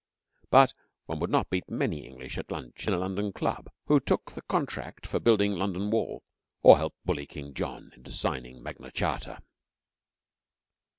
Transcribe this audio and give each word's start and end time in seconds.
But 0.49 0.73
one 1.05 1.19
would 1.19 1.29
not 1.29 1.51
meet 1.51 1.69
many 1.69 2.07
English 2.07 2.39
at 2.39 2.49
a 2.49 2.53
lunch 2.55 2.87
in 2.87 2.93
a 2.93 2.97
London 2.97 3.31
club 3.31 3.69
who 3.85 3.99
took 3.99 4.31
the 4.31 4.41
contract 4.41 5.05
for 5.05 5.19
building 5.19 5.51
London 5.53 5.91
Wall 5.91 6.23
or 6.63 6.77
helped 6.77 7.05
bully 7.05 7.27
King 7.27 7.53
John 7.53 7.91
into 7.95 8.09
signing 8.11 8.63
Magna 8.63 8.89
Charta. 8.91 9.43